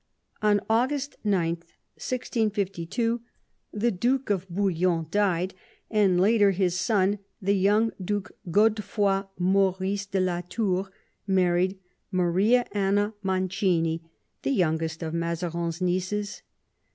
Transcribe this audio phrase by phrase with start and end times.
[0.41, 1.61] On August 9j
[1.95, 3.21] 1652,
[3.71, 5.53] the Duke of Bouillon died,
[5.91, 10.89] and later his son, the young Duke Godefroi Maurice de la Tour,
[11.27, 11.77] married
[12.11, 14.01] Maria Anna Mancini,
[14.41, 16.41] the youngest of Mazarin's nieces.